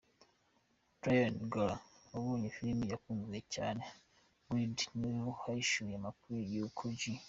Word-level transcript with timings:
Ryan 1.03 1.35
Coogler, 1.41 1.75
wayoboye 2.11 2.47
film 2.55 2.79
yakunzwe 2.91 3.37
cyane 3.55 3.83
‘Creed’ 4.43 4.77
ni 4.97 5.07
we 5.13 5.21
wahishuye 5.29 5.93
amakuru 6.01 6.37
y’uko 6.53 6.83
J. 6.97 7.01